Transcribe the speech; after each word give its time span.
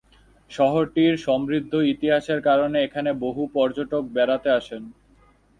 শহরটির 0.51 1.13
সমৃদ্ধ 1.19 1.73
ইতিহাসের 1.93 2.39
কারণে 2.47 2.77
এখানে 2.83 3.09
বহু 3.23 3.43
পর্যটক 3.55 4.03
বেড়াতে 4.15 4.49
আসেন। 4.59 4.83